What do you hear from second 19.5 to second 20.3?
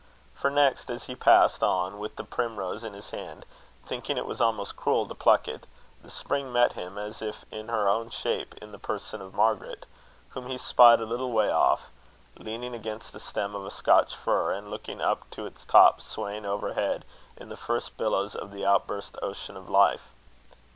of life.